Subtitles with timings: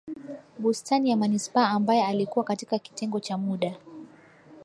[0.59, 3.75] Bustani ya Manispaa ambaye alikuwa katika kitengo cha muda